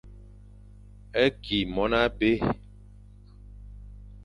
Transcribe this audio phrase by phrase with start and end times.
[1.43, 2.31] Ki mon abé.